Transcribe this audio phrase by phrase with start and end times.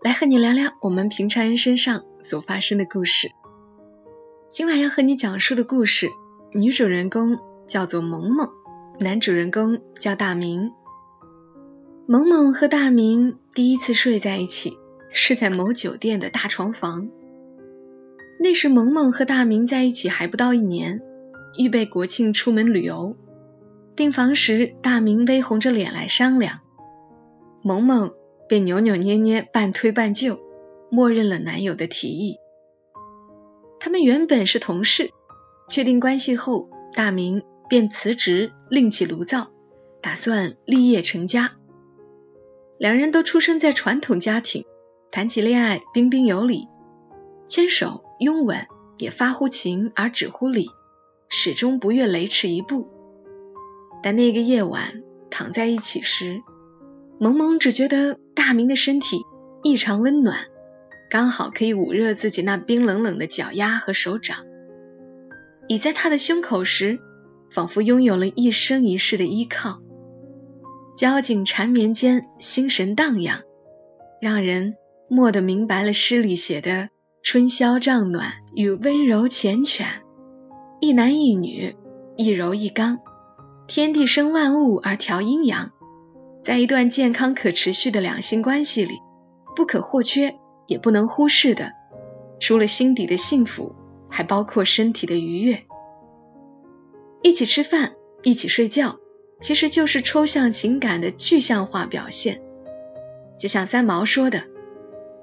[0.00, 3.32] 来和你聊聊我们平常人身上所发生的故事。
[4.48, 6.08] 今晚要和你讲述的故事，
[6.52, 8.48] 女主人公叫做萌萌，
[9.00, 10.70] 男主人公叫大明。
[12.06, 14.78] 萌萌和大明第一次睡在一起，
[15.10, 17.08] 是在某酒店的大床房。
[18.38, 21.02] 那时萌萌和大明在一起还不到一年。
[21.58, 23.16] 预备国庆出门旅游，
[23.96, 26.60] 订房时，大明微红着脸来商量，
[27.62, 28.12] 萌萌
[28.48, 30.40] 便扭扭捏捏、半推半就，
[30.90, 32.38] 默认了男友的提议。
[33.80, 35.10] 他们原本是同事，
[35.68, 39.52] 确定关系后，大明便辞职，另起炉灶，
[40.00, 41.56] 打算立业成家。
[42.78, 44.64] 两人都出生在传统家庭，
[45.10, 46.68] 谈起恋爱彬彬有礼，
[47.46, 48.66] 牵手、拥吻
[48.98, 50.70] 也发乎情而止乎礼。
[51.30, 52.88] 始终不越雷池一步，
[54.02, 56.42] 但那个夜晚躺在一起时，
[57.20, 59.22] 萌萌只觉得大明的身体
[59.62, 60.38] 异常温暖，
[61.10, 64.38] 刚好可以捂热自己那冰冷冷的脚丫和手掌。
[65.66, 67.00] 倚在他的胸口时，
[67.50, 69.80] 仿佛拥有了一生一世的依靠。
[70.96, 73.42] 交颈缠绵间，心神荡漾，
[74.20, 74.76] 让人
[75.08, 76.88] 蓦地明白了诗里写的
[77.22, 79.86] 春宵帐暖与温柔缱绻。
[80.80, 81.74] 一男一女，
[82.16, 83.00] 一柔一刚，
[83.66, 85.72] 天地生万物而调阴阳，
[86.48, 89.02] 在一段健康可持续的两性关系里，
[89.54, 91.72] 不可或缺也不能忽视的，
[92.40, 93.74] 除了心底的幸福，
[94.08, 95.64] 还包括身体的愉悦。
[97.20, 98.98] 一起吃饭，一起睡觉，
[99.42, 102.40] 其实就是抽象情感的具象化表现。
[103.38, 104.44] 就像三毛说的：“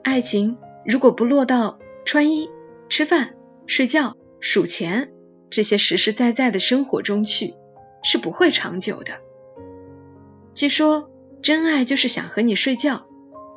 [0.05, 2.51] 爱情如果不落到穿衣、
[2.87, 3.33] 吃饭、
[3.65, 5.11] 睡觉、数钱。”
[5.49, 7.55] 这些实实在在的生活中去，
[8.03, 9.13] 是不会长久的。
[10.53, 11.09] 据说
[11.45, 13.05] 真爱就是想和你睡觉，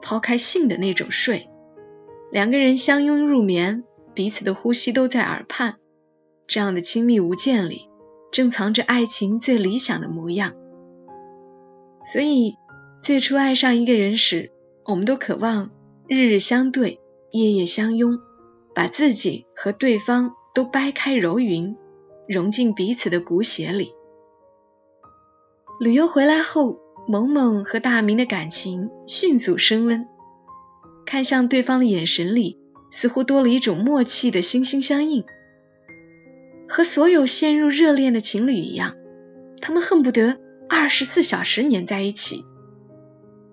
[0.02, 1.48] 抛开性的那种睡，
[2.30, 3.82] 两个人相拥入眠，
[4.12, 5.76] 彼此的呼吸都在耳畔，
[6.46, 7.88] 这样的亲密无间里，
[8.30, 10.52] 正藏着爱情最理想的模样。
[12.04, 12.56] 所以
[13.00, 14.52] 最初爱上一个人时，
[14.84, 15.70] 我们都渴望
[16.06, 17.00] 日日相对，
[17.30, 18.18] 夜夜相拥，
[18.74, 20.34] 把自己和对方。
[20.54, 21.76] 都掰开揉匀，
[22.26, 23.92] 融进彼此的骨血里。
[25.78, 30.06] 旅游回来后，萌萌和大明的感情迅速升温，
[31.06, 32.58] 看向对方的眼神里，
[32.90, 35.24] 似乎多了一种默契的心心相印。
[36.68, 38.94] 和所有陷入热恋的情侣一样，
[39.62, 40.38] 他们恨不得
[40.68, 42.44] 二十四小时黏在一起。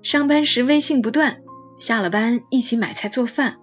[0.03, 1.41] 上班时微信不断，
[1.79, 3.55] 下了班一起买菜做饭，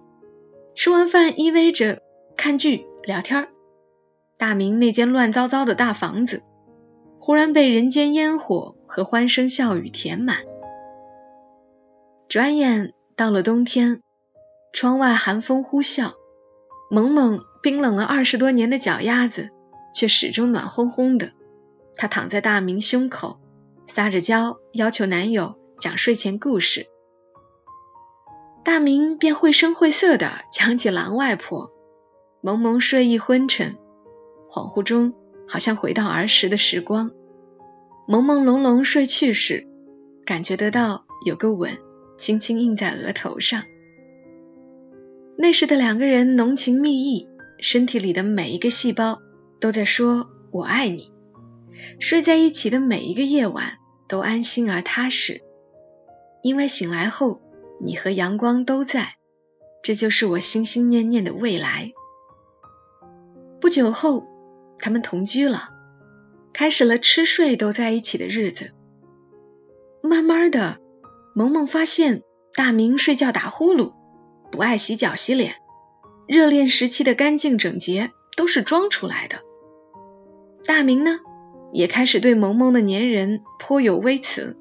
[0.73, 2.01] 吃完饭依偎着
[2.35, 2.87] 看剧。
[3.03, 3.47] 聊天，
[4.39, 6.41] 大明那间乱糟糟的大房子，
[7.25, 10.39] 忽然被人间烟火和欢声笑语填满。
[12.27, 14.01] 转眼到了冬天，
[14.73, 16.15] 窗外寒风呼啸，
[16.91, 19.51] 萌萌冰冷了二十多年的脚丫子，
[19.95, 21.31] 却始终暖烘烘的。
[21.95, 23.39] 她躺在大明胸口，
[23.87, 26.87] 撒着娇，要求男友讲睡前故事。
[28.65, 31.71] 大明便绘声绘色的讲起狼外婆。
[32.41, 33.77] 萌萌睡意昏沉，
[34.49, 35.13] 恍惚中
[35.47, 37.11] 好像回到儿时的时光。
[38.07, 39.65] 朦朦胧胧睡去时，
[40.25, 41.77] 感觉得到有个吻
[42.17, 43.63] 轻轻印在额头上。
[45.37, 47.27] 那时的两个人浓情蜜意，
[47.59, 49.21] 身体里的每一个细胞
[49.59, 51.11] 都在说“我爱你”。
[51.99, 53.77] 睡在一起的每一个夜晚
[54.07, 55.41] 都安心而踏实，
[56.41, 57.41] 因为醒来后
[57.81, 59.15] 你和阳光都在，
[59.81, 61.91] 这就是我心心念念的未来。
[63.59, 64.27] 不久后，
[64.79, 65.69] 他们同居了，
[66.53, 68.71] 开始了吃睡都在一起的日子。
[70.01, 70.77] 慢慢的，
[71.35, 72.23] 萌萌发现
[72.53, 73.93] 大明睡觉打呼噜，
[74.51, 75.55] 不爱洗脚洗脸，
[76.27, 79.41] 热恋时期的干净整洁都是装出来的。
[80.65, 81.19] 大明呢，
[81.71, 84.57] 也开始对萌萌的粘人颇有微词。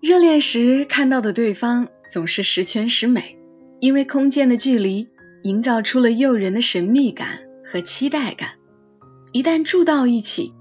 [0.00, 3.38] 热恋时看到的对方总是十全十美，
[3.80, 5.10] 因为空间的距离。
[5.44, 7.40] 营造出了诱人的神秘感
[7.72, 8.50] 和期待感。
[9.32, 10.52] 一旦住到一起，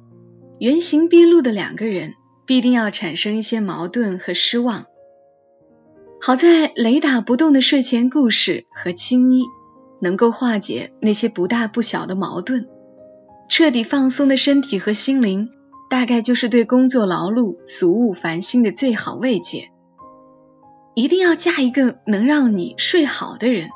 [0.59, 2.13] 原形毕露的两个人
[2.45, 4.85] 必定要产生一些矛盾和失望。
[6.21, 9.43] 好在雷打不动的睡前故事和亲昵，
[9.99, 12.69] 能够化解那些不大不小的矛盾，
[13.49, 15.49] 彻底放松的身体和心灵，
[15.89, 19.69] 大概就是对工作劳碌、俗务烦心的最好慰藉。
[20.95, 23.69] 一定要嫁一个能让你睡好的人，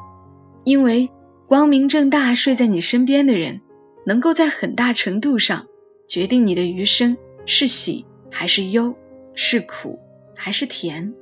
[0.64, 1.10] 因为
[1.48, 3.62] 光明正大睡在你身边的人，
[4.04, 5.68] 能够在很大程度上
[6.08, 8.96] 决定你的余生是喜还是忧，
[9.36, 10.00] 是苦
[10.36, 11.14] 还是甜。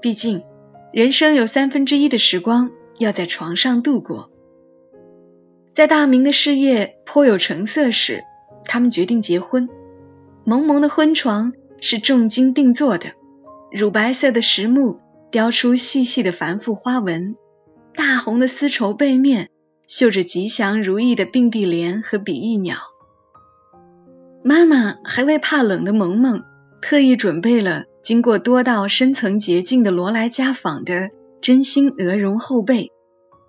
[0.00, 0.44] 毕竟，
[0.92, 4.30] 人生有三分之一的时光要在床上度过。
[5.72, 8.22] 在大明的事业颇有成色时，
[8.64, 9.68] 他们决定结婚。
[10.44, 13.12] 蒙蒙的婚床是重金定做的，
[13.72, 15.00] 乳白色的实木
[15.32, 17.36] 雕出细细的繁复花纹，
[17.94, 19.50] 大红的丝绸背面
[19.86, 22.78] 绣着吉祥如意的并蒂莲和比翼鸟。
[24.44, 26.44] 妈妈还为怕冷的萌萌
[26.80, 27.84] 特意准备了。
[28.00, 31.10] 经过多道深层洁净的罗莱家纺的
[31.42, 32.90] 真心鹅绒厚被，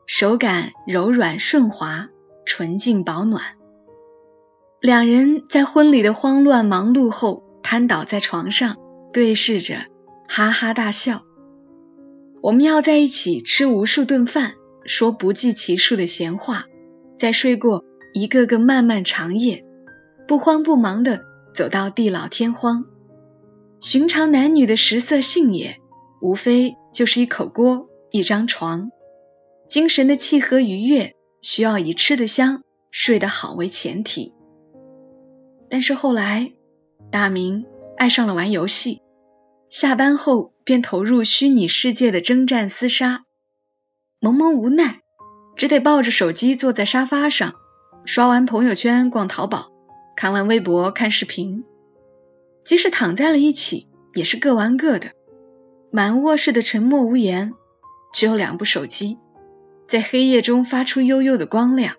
[0.05, 2.09] 手感柔软顺滑，
[2.45, 3.41] 纯净保暖。
[4.81, 8.75] 两人在婚礼的慌乱忙碌后，瘫倒在床上，
[9.13, 9.85] 对视着，
[10.27, 11.23] 哈哈大笑。
[12.41, 14.53] 我们要在一起吃无数顿饭，
[14.85, 16.67] 说不计其数的闲话，
[17.17, 17.83] 再睡过
[18.13, 19.65] 一个个漫漫长夜，
[20.27, 21.21] 不慌不忙的
[21.53, 22.85] 走到地老天荒。
[23.81, 25.77] 寻常男女的食色性也，
[26.21, 28.91] 无非就是一口锅、一张床。
[29.67, 34.33] 精神的契合愉悦，需要以吃得香、睡得好为前提。
[35.69, 36.53] 但是后来，
[37.11, 37.65] 大明
[37.97, 39.01] 爱上了玩游戏，
[39.69, 43.23] 下班后便投入虚拟世界的征战厮杀。
[44.19, 44.99] 萌萌无奈，
[45.57, 47.55] 只得抱着手机坐在沙发上，
[48.05, 49.71] 刷完朋友圈、逛淘宝，
[50.15, 51.63] 看完微博、看视频。
[52.63, 55.09] 即使躺在了一起，也是各玩各的。
[55.91, 57.53] 满卧室的沉默无言，
[58.13, 59.17] 只有两部手机
[59.87, 61.95] 在黑夜中发出幽幽的光亮。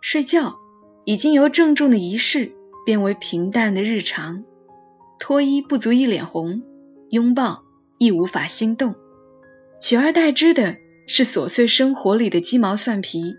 [0.00, 0.56] 睡觉
[1.04, 4.42] 已经由郑重的仪式变为平淡的日常，
[5.20, 6.64] 脱衣不足一脸红，
[7.12, 7.62] 拥抱
[7.98, 8.94] 亦无法心动，
[9.82, 10.76] 取而代之的
[11.06, 13.34] 是琐碎生活里的鸡毛蒜皮。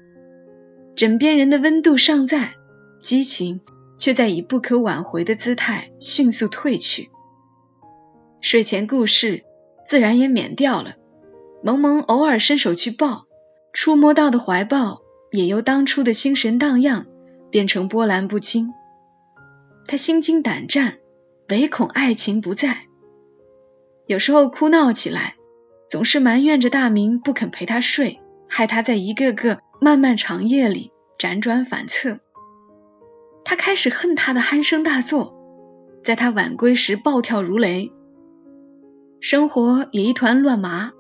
[0.96, 2.54] 枕边人的温度尚在，
[3.02, 3.62] 激情。
[4.00, 7.10] 却在以不可挽回的姿态迅速褪去，
[8.42, 9.44] 睡前故事
[9.88, 10.96] 自然也免掉了。
[11.64, 13.28] 萌萌偶尔伸手去抱，
[13.72, 17.06] 触摸到的怀抱也由当初的心神荡漾
[17.50, 18.74] 变成波澜不惊。
[19.88, 20.98] 他心惊胆战，
[21.48, 22.88] 唯恐爱情不在。
[24.06, 25.36] 有时候哭闹起来，
[25.90, 32.20] 总是埋怨着大明不肯陪他睡，害他在一个个漫漫长夜里辗转反侧。
[33.46, 35.34] 他开始恨他的鼾声大作，
[36.04, 37.92] 在他晚归时暴跳如雷，
[39.22, 40.92] 生活也一团乱麻，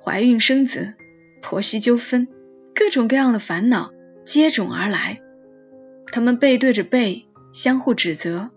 [0.00, 0.94] 怀孕生子、
[1.42, 2.28] 婆媳纠纷，
[2.74, 3.90] 各种各样的烦恼
[4.24, 5.20] 接踵而来。
[6.12, 8.50] 他们背对着背，相互指责，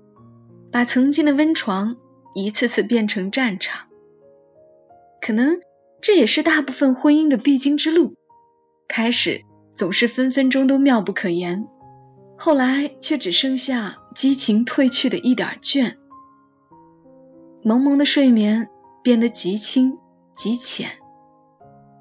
[0.72, 1.98] 把曾经的温床
[2.34, 3.88] 一次次变成战场。
[5.22, 5.60] 可能
[6.02, 8.16] 这也是大部分婚姻的必经之路，
[8.88, 9.42] 开始
[9.76, 11.68] 总是分分钟都妙不可言。
[12.38, 15.96] 后来却只剩下激情褪去的一点倦，
[17.64, 18.70] 蒙蒙的睡眠
[19.04, 19.98] 变得极轻
[20.34, 20.92] 极浅，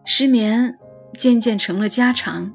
[0.05, 0.79] 失眠
[1.17, 2.55] 渐渐成了家常。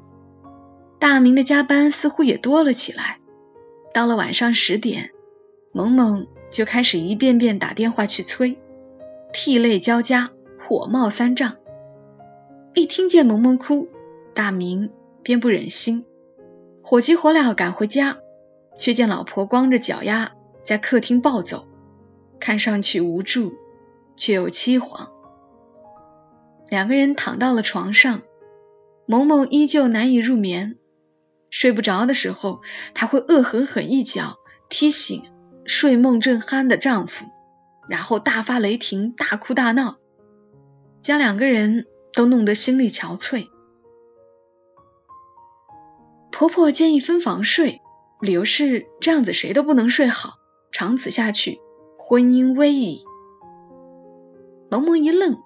[0.97, 3.19] 大明的加班似乎也多了起来，
[3.93, 5.09] 到了晚上十点，
[5.73, 8.59] 萌萌就开始一遍遍打电话去催，
[9.33, 10.29] 涕泪交加，
[10.59, 11.57] 火冒三丈。
[12.75, 13.89] 一听见萌萌哭，
[14.35, 14.91] 大明
[15.23, 16.05] 便不忍心。
[16.83, 18.19] 火急火燎赶回家，
[18.77, 20.33] 却见老婆光着脚丫
[20.63, 21.67] 在客厅暴走，
[22.39, 23.55] 看上去无助
[24.15, 25.07] 却又凄惶。
[26.69, 28.21] 两个人躺到了床上，
[29.07, 30.77] 萌萌依旧难以入眠。
[31.49, 32.61] 睡不着的时候，
[32.93, 34.37] 她会恶狠狠一脚
[34.69, 35.23] 踢醒
[35.65, 37.25] 睡梦正酣的丈夫，
[37.89, 39.97] 然后大发雷霆，大哭大闹，
[41.01, 43.47] 将两个人都弄得心力憔悴。
[46.31, 47.79] 婆婆建议分房睡，
[48.19, 50.35] 理由是这样子谁都不能睡好，
[50.71, 51.59] 长此下去
[51.97, 53.05] 婚姻危矣。
[54.69, 55.37] 萌萌一愣，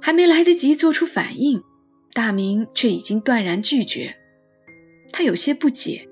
[0.00, 1.64] 还没来得及做出反应，
[2.14, 4.14] 大明却已经断然拒绝。
[5.12, 6.08] 他有些不解，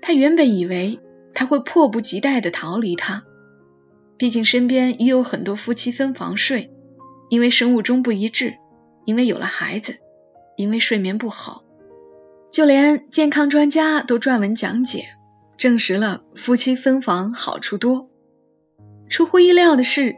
[0.00, 1.00] 他原本以为
[1.34, 3.24] 他会迫不及待的逃离他，
[4.16, 6.72] 毕竟身边也有很多夫妻分房睡，
[7.28, 8.56] 因为生物钟不一致，
[9.04, 9.98] 因为有了孩子，
[10.56, 11.64] 因为睡眠不好。
[12.50, 15.04] 就连健康专家都撰文讲解，
[15.56, 18.08] 证实了夫妻分房好处多。
[19.08, 20.16] 出乎意料的是，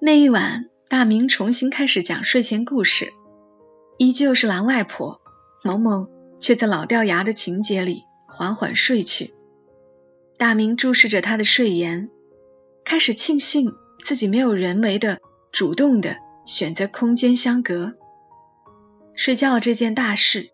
[0.00, 3.12] 那一晚大明重新开始讲睡前故事，
[3.98, 5.20] 依旧是蓝外婆，
[5.64, 6.08] 萌萌
[6.40, 9.34] 却在老掉牙的情节里缓缓睡去。
[10.36, 12.10] 大明注视着他的睡颜，
[12.84, 13.74] 开始庆幸
[14.04, 15.20] 自己没有人为的、
[15.52, 17.94] 主动的选择空间相隔。
[19.14, 20.50] 睡觉这件大事，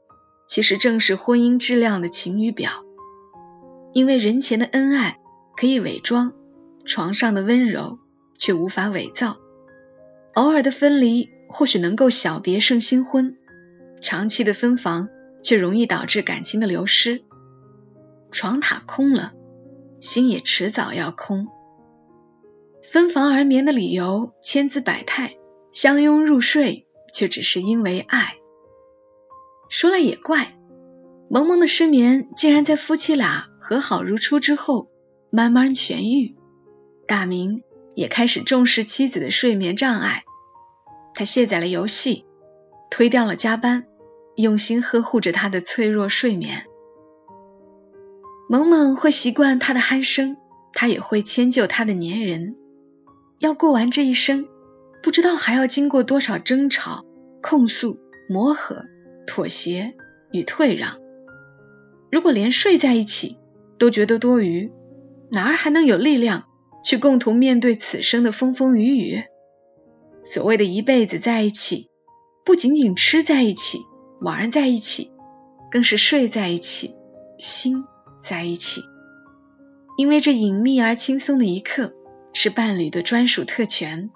[0.46, 2.84] 其实正是婚姻质量的晴雨表。
[3.92, 5.18] 因为人前的恩爱
[5.56, 6.34] 可以伪装，
[6.84, 7.98] 床上的温柔
[8.38, 9.38] 却无法伪造。
[10.34, 13.36] 偶尔的分离或许能够小别胜新婚，
[14.00, 15.08] 长期的分房
[15.42, 17.22] 却容易导致感情的流失。
[18.30, 19.32] 床榻空了，
[20.00, 21.48] 心也迟早要空。
[22.82, 25.36] 分房而眠的理由千姿百态，
[25.72, 28.34] 相拥入睡却只是因为爱。
[29.68, 30.56] 说来也怪，
[31.28, 34.90] 萌萌的失眠竟然在夫妻俩和好如初之后
[35.30, 36.34] 慢慢痊愈。
[37.06, 37.62] 大明。
[37.96, 40.22] 也开始重视妻子的睡眠障碍，
[41.12, 42.24] 他卸载了游戏，
[42.88, 43.88] 推掉了加班，
[44.36, 46.66] 用心呵护着他的脆弱睡眠。
[48.50, 50.36] 萌萌会习惯他的鼾声，
[50.72, 52.56] 他也会迁就他的粘人。
[53.38, 54.48] 要过完这一生，
[55.04, 57.04] 不知道还要经过多少争吵、
[57.40, 58.86] 控诉、磨合、
[59.24, 59.94] 妥协
[60.32, 60.98] 与退让。
[62.10, 63.38] 如果连睡在一起
[63.78, 64.72] 都觉得多余，
[65.30, 66.42] 哪儿还能有力量？
[66.82, 69.22] 去共同面对此生的风风雨雨。
[70.24, 71.88] 所谓的一辈子在一起，
[72.44, 73.78] 不仅仅吃在一起、
[74.20, 75.12] 玩在一起，
[75.70, 76.96] 更是睡在一起、
[77.38, 77.84] 心
[78.22, 78.82] 在一起。
[79.96, 81.92] 因为这隐秘而轻松的一刻，
[82.32, 84.10] 是伴侣的专属特权。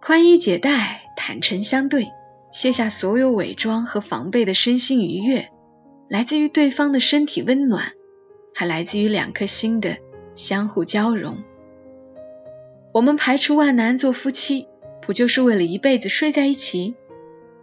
[0.00, 2.08] 宽衣解带，坦诚相对，
[2.52, 5.50] 卸下所有伪装和防备的身心愉悦，
[6.08, 7.92] 来自于对方的身体温暖，
[8.54, 9.98] 还来自于两颗心的
[10.34, 11.44] 相互交融。
[12.92, 14.66] 我们排除万难做夫妻，
[15.00, 16.96] 不就是为了一辈子睡在一起，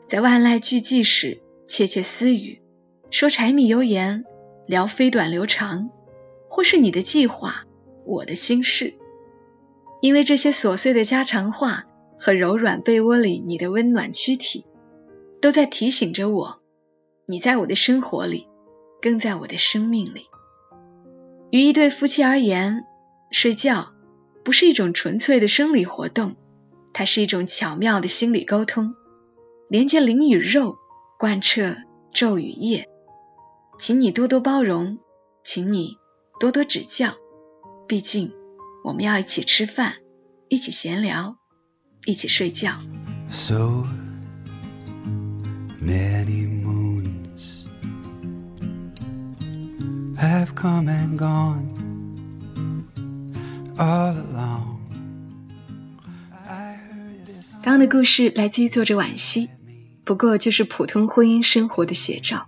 [0.08, 2.62] 在万籁俱寂时窃窃私语，
[3.12, 4.24] 说柴米油盐，
[4.70, 5.90] 聊飞短流长，
[6.48, 7.66] 或是你的计划，
[8.06, 8.94] 我的心事。
[10.00, 11.88] 因为这些琐碎的家常话
[12.20, 14.68] 和柔软被窝里你的温暖躯体，
[15.42, 16.62] 都在提醒着我，
[17.26, 18.48] 你在我的生活里，
[19.02, 20.28] 更在我的生命里。
[21.50, 22.86] 于一对夫妻而言，
[23.32, 23.94] 睡觉。
[24.44, 26.36] 不是一种纯粹的生理活动，
[26.94, 28.94] 它是一种巧妙的心理沟通，
[29.68, 30.78] 连接灵与肉，
[31.18, 31.76] 贯彻
[32.14, 32.88] 昼与夜。
[33.80, 35.00] 请你多多包容，
[35.42, 35.98] 请你
[36.38, 37.16] 多多指教。
[37.88, 38.34] 毕竟，
[38.84, 39.96] 我们要一起吃饭，
[40.50, 41.38] 一起闲聊，
[42.06, 42.82] 一起睡觉。
[43.30, 43.86] So
[45.82, 47.64] many moons
[50.18, 51.80] have come and gone.
[53.80, 54.78] all along.
[57.64, 59.50] 刚刚的故事来自于作者惋惜，
[60.04, 62.48] 不过就是普通婚姻生活的写照，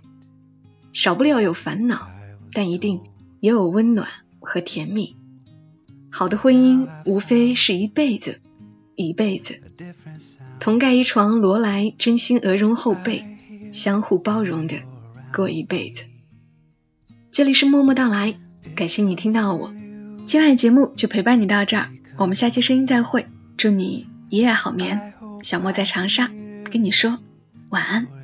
[0.92, 2.10] 少不了有烦恼，
[2.52, 3.00] 但一定
[3.40, 4.08] 也有温暖
[4.40, 5.16] 和甜蜜。
[6.10, 8.40] 好的婚姻无非是一辈子，
[8.94, 9.60] 一辈子
[10.60, 13.24] 同盖一床罗莱，真心鹅绒厚被，
[13.72, 14.76] 相互包容的
[15.34, 16.04] 过一辈子。
[17.30, 18.34] 这里是默默到来，
[18.76, 19.72] 感谢你听到我。
[20.26, 25.14] 今晚的节目就陪伴你到这儿，我们下期声音再会，祝你一夜好眠。
[25.42, 26.30] 小莫在长沙
[26.70, 27.18] 跟你说
[27.70, 28.21] 晚安。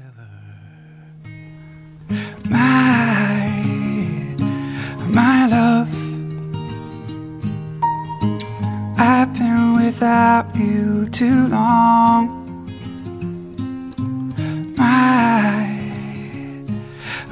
[9.99, 12.29] without you too long.
[14.77, 15.77] My,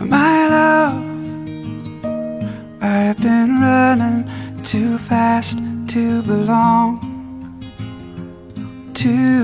[0.01, 0.97] my love,
[2.83, 4.29] I've been running
[4.65, 5.59] too fast
[5.91, 6.99] to belong
[8.95, 9.36] to